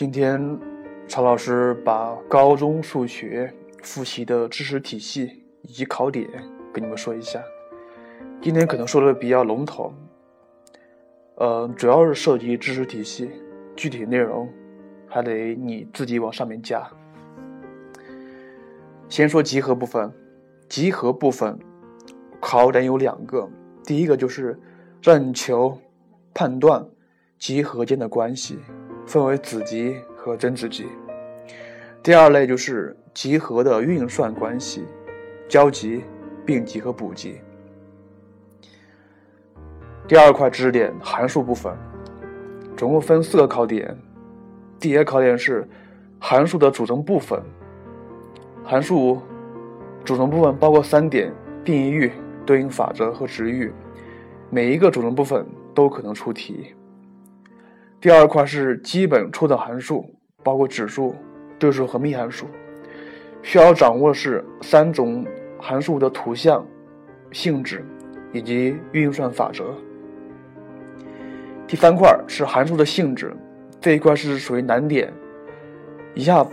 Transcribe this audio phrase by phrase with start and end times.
[0.00, 0.58] 今天，
[1.06, 3.52] 曹老师把高中数学
[3.82, 6.26] 复习的知识体系以及考点
[6.72, 7.38] 跟你们说一下。
[8.40, 9.92] 今天可能说的比较笼统，
[11.34, 13.30] 呃，主要是涉及知识体系，
[13.76, 14.48] 具体内容
[15.06, 16.90] 还得你自己往上面加。
[19.10, 20.10] 先说集合部分，
[20.66, 21.58] 集合部分
[22.40, 23.46] 考点有两个，
[23.84, 24.58] 第一个就是
[25.02, 25.76] 让你求
[26.32, 26.88] 判断
[27.38, 28.58] 集合间的关系。
[29.10, 30.86] 分为子集和真子集。
[32.00, 34.84] 第二类就是集合的运算关系，
[35.48, 36.04] 交集、
[36.46, 37.40] 并集和补集。
[40.06, 41.76] 第二块知识点函数部分，
[42.76, 43.98] 总共分四个考点。
[44.78, 45.68] 第一个考点是
[46.20, 47.42] 函数的组成部分。
[48.62, 49.20] 函数
[50.04, 51.34] 组成部分包括三点：
[51.64, 52.12] 定义域、
[52.46, 53.72] 对应法则和值域。
[54.50, 56.76] 每一个组成部分都可能出题。
[58.00, 60.04] 第二块是基本初等函数，
[60.42, 61.14] 包括指数、
[61.58, 62.46] 对数和幂函数。
[63.42, 65.26] 需要掌握的是三种
[65.58, 66.66] 函数的图像、
[67.30, 67.84] 性质
[68.32, 69.74] 以及运算法则。
[71.66, 73.36] 第三块是函数的性质，
[73.80, 75.12] 这一块是属于难点。
[76.14, 76.46] 以下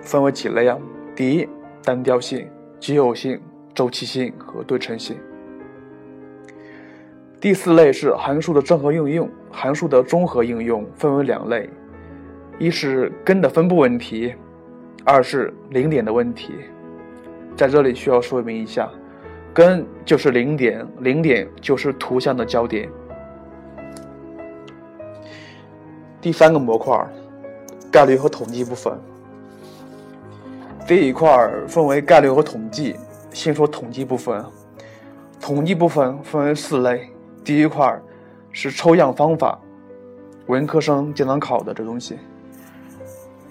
[0.00, 0.78] 分为几类啊？
[1.14, 1.46] 第一，
[1.82, 2.48] 单调性、
[2.80, 3.38] 奇偶性、
[3.74, 5.16] 周期性和对称性。
[7.46, 11.70] 第四类是函数的综合应用，函数的综合应用分为两类，
[12.58, 14.34] 一是根的分布问题，
[15.04, 16.54] 二是零点的问题。
[17.56, 18.90] 在这里需要说明一下，
[19.54, 22.88] 根就是零点，零点就是图像的焦点。
[26.20, 26.98] 第三个模块，
[27.92, 28.92] 概率和统计部分，
[30.84, 32.96] 这一块分为概率和统计。
[33.30, 34.44] 先说统计部分，
[35.40, 37.08] 统计部分分为四类。
[37.46, 37.96] 第一块
[38.50, 39.56] 是抽样方法，
[40.46, 42.18] 文科生经常考的这东西。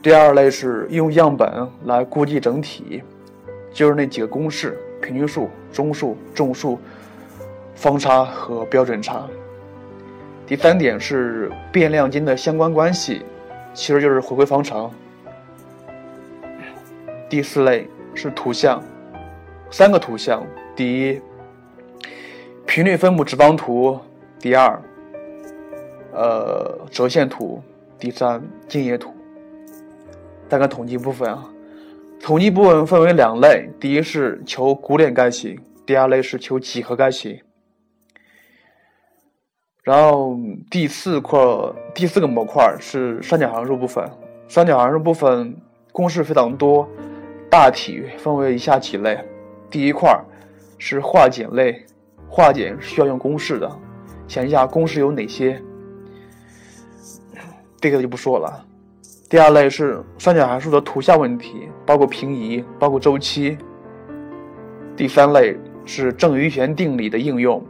[0.00, 3.02] 第二类是用样本来估计整体，
[3.70, 6.78] 就是那几个公式：平均数、中数、众数、
[7.74, 9.26] 方差和标准差。
[10.46, 13.20] 第三点是变量间的相关关系，
[13.74, 14.90] 其实就是回归方程。
[17.28, 18.82] 第四类是图像，
[19.70, 20.42] 三个图像，
[20.74, 21.20] 第一。
[22.74, 24.00] 频率分布直方图，
[24.40, 24.80] 第二，
[26.10, 27.62] 呃，折线图，
[27.98, 29.12] 第三，静业图。
[30.48, 31.50] 再看统计部分啊，
[32.22, 37.38] 统计部分分为两类，第一是求古典概型，第二类是求几何概型。
[39.82, 40.34] 然后
[40.70, 41.38] 第四块，
[41.94, 44.02] 第四个模块是三角函数部分。
[44.48, 45.54] 三角函数部分
[45.92, 46.88] 公式非常多，
[47.50, 49.22] 大体分为以下几类。
[49.70, 50.18] 第一块
[50.78, 51.84] 是化简类。
[52.32, 53.70] 化简需要用公式的，
[54.26, 55.60] 想一下公式有哪些？
[57.78, 58.64] 这个就不说了。
[59.28, 63.58] 第二类是三角函数的图像问题，包括平移，包括周期。
[64.96, 65.54] 第三类
[65.84, 67.62] 是正余弦定理的应用，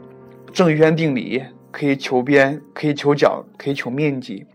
[0.53, 4.47] 正余弦定理可以求边，可以求角，可以求面积。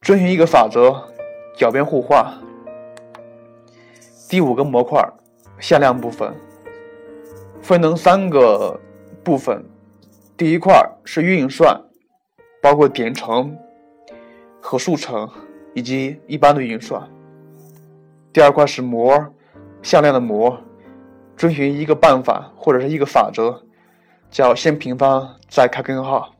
[0.00, 0.94] 遵循一个法则，
[1.58, 2.32] 角边互化。
[4.30, 5.06] 第五个模块，
[5.58, 6.34] 向量部分。
[7.60, 8.80] 分成三个
[9.22, 9.64] 部分，
[10.36, 10.72] 第一块
[11.04, 11.78] 是运算，
[12.62, 13.56] 包括点乘
[14.60, 15.28] 和数乘
[15.74, 17.06] 以及一般的运算。
[18.32, 19.34] 第二块是模，
[19.82, 20.58] 向量的模，
[21.36, 23.62] 遵循一个办法或者是一个法则，
[24.30, 26.34] 叫先平方再开根号。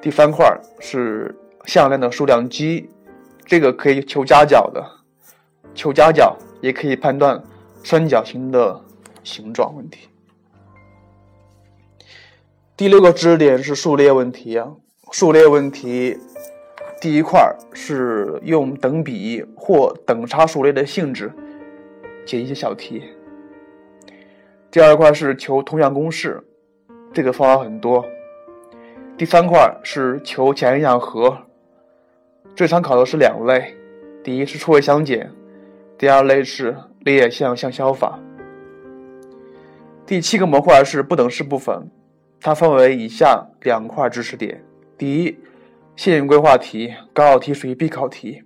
[0.00, 2.88] 第三块是向量的数量积，
[3.44, 4.84] 这个可以求夹角的，
[5.74, 7.42] 求夹角也可以判断
[7.82, 8.82] 三角形的。
[9.26, 10.08] 形状问题。
[12.76, 14.70] 第六个知识点是数列问题啊，
[15.10, 16.16] 数列问题
[17.00, 21.32] 第一块是用等比或等差数列的性质
[22.24, 23.02] 解一些小题。
[24.70, 26.42] 第二块是求同项公式，
[27.12, 28.04] 这个方法很多。
[29.16, 31.34] 第三块是求前因和，
[32.54, 33.74] 最常考的是两类，
[34.22, 35.32] 第一是错位相减，
[35.96, 38.18] 第二类是列项相消法。
[40.06, 41.90] 第七个模块是不等式部分，
[42.40, 44.62] 它分为以下两块知识点：
[44.96, 45.36] 第一，
[45.96, 48.40] 线性规划题、高考题属于必考题；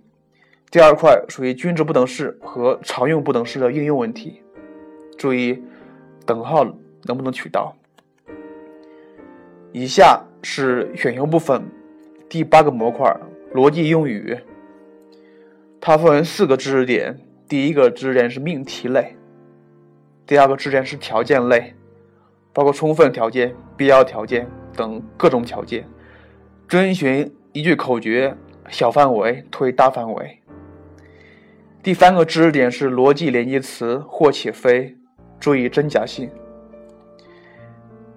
[0.71, 4.41] 第二块属于均值不等式和常用不等式的应用问题。
[5.19, 5.61] 注意
[6.25, 6.65] 等号
[7.03, 7.77] 能不能取到。
[9.71, 11.63] 以下是选修部分，
[12.27, 13.15] 第八个模块
[13.53, 14.35] 逻辑用语，
[15.79, 19.15] 它分为四个知识点，第一个知识点是命题类。
[20.25, 21.73] 第二个知识点是条件类，
[22.53, 25.85] 包括充分条件、必要条件等各种条件。
[26.67, 28.35] 遵循一句口诀，
[28.69, 30.41] 小范围推大范围。
[31.83, 34.95] 第三个知识点是逻辑连接词或且非，
[35.39, 36.29] 注意真假性。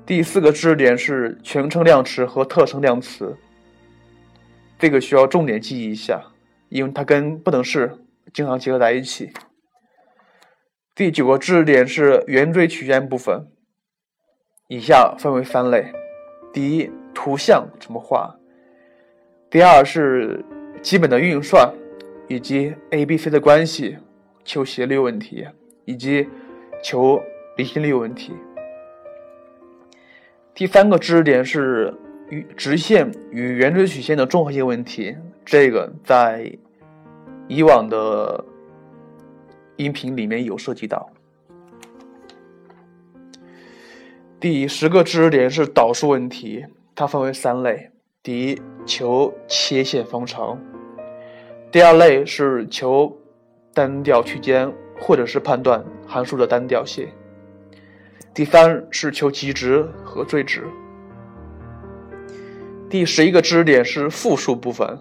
[0.07, 3.37] 第四个知识点是全称量词和特称量词，
[4.79, 6.23] 这个需要重点记忆一下，
[6.69, 7.97] 因为它跟不等式
[8.33, 9.33] 经常结合在一起。
[10.95, 13.47] 第九个知识点是圆锥曲线部分，
[14.69, 15.93] 以下分为三类：
[16.53, 18.39] 第一，图像怎么画；
[19.51, 20.45] 第二是
[20.83, 21.73] 基本的运算。
[22.27, 23.99] 以及 A、B、C 的关系，
[24.47, 25.47] 求斜率问题，
[25.85, 26.27] 以及
[26.83, 27.23] 求
[27.59, 28.33] 离心率问题。
[30.55, 31.93] 第三个知识点是
[32.31, 35.15] 与直线与圆锥曲线的综合性问题，
[35.45, 36.51] 这个在
[37.47, 38.43] 以往的
[39.77, 41.11] 音频里面有涉及到。
[44.41, 47.91] 第十个知识点是导数问题，它分为三类：
[48.23, 50.59] 第一，求切线方程。
[51.73, 53.17] 第二类是求
[53.73, 57.09] 单调区间，或者是判断函数的单调性。
[58.35, 60.65] 第三是求极值和最值。
[62.91, 64.99] 第十一个知识点是复数部分，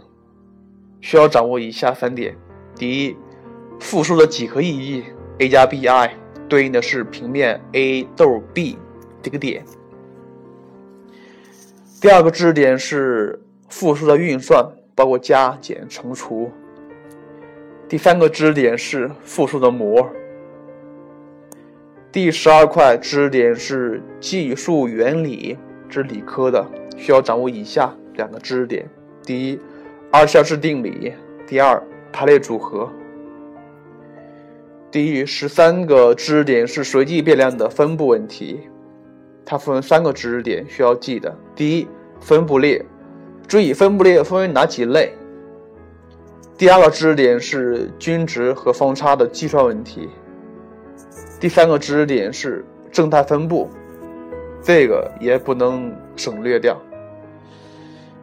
[1.02, 2.36] 需要掌握以下三点：
[2.75, 3.16] 第一，
[3.84, 5.04] 复数的几何意义
[5.40, 6.10] ，a 加 b_i
[6.48, 8.78] 对应的是平面 a 逗 b
[9.22, 9.62] 这个点。
[12.02, 14.66] 第二个知识点是复数的运算，
[14.96, 16.50] 包括加减乘除。
[17.90, 20.10] 第三个知识点是复数的模。
[22.10, 25.58] 第十二块知识点是计数原理，
[25.90, 26.66] 这是理科的，
[26.98, 28.90] 需要掌握以下两个知识点：
[29.24, 29.60] 第一，
[30.10, 31.12] 二项式定理；
[31.46, 31.84] 第二，
[32.14, 32.90] 排列组合。
[34.94, 38.60] 第十三个知识点是随机变量的分布问题，
[39.44, 41.88] 它分三个知识点需要记的：第一，
[42.22, 42.86] 分布列，
[43.48, 45.12] 注意分布列分为哪几类。
[46.56, 50.10] 第二个知识点是均值和方差的计算问题。
[51.39, 53.68] 第三个知识点是正态分布，
[54.62, 56.80] 这个也不能省略掉。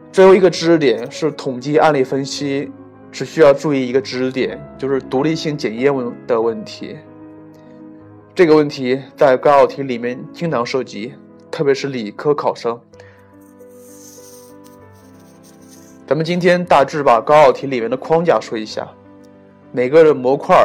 [0.09, 2.71] 最后一个知识点是统计案例分析，
[3.11, 6.97] 只需要注意一个知识点，就是独立性检验问的问题。
[8.33, 11.13] 这个问题在高考题里面经常涉及，
[11.51, 12.79] 特别是理科考生。
[16.07, 18.87] 咱们今天大致把高考题里面的框架说一下，
[19.71, 20.55] 每个模块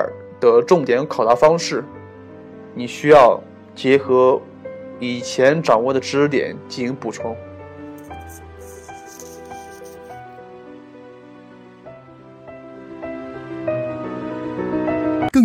[0.40, 1.84] 的重点考察方式，
[2.74, 3.40] 你需要
[3.74, 4.40] 结合
[4.98, 7.36] 以前掌握的知识点进行补充。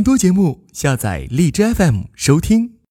[0.03, 2.71] 多节目，下载荔枝 FM 收听。